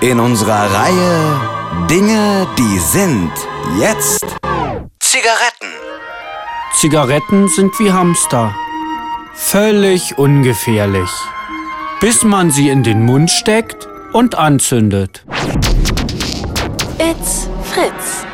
in 0.00 0.20
unserer 0.20 0.72
Reihe 0.72 1.40
Dinge, 1.90 2.46
die 2.56 2.78
sind 2.78 3.32
jetzt 3.78 4.24
Zigaretten. 5.00 5.72
Zigaretten 6.74 7.48
sind 7.48 7.78
wie 7.80 7.92
Hamster. 7.92 8.54
Völlig 9.34 10.16
ungefährlich. 10.18 11.10
Bis 12.00 12.22
man 12.22 12.50
sie 12.50 12.68
in 12.68 12.84
den 12.84 13.04
Mund 13.04 13.30
steckt 13.30 13.88
und 14.12 14.36
anzündet. 14.36 15.24
It's 16.98 17.48
Fritz. 17.64 18.24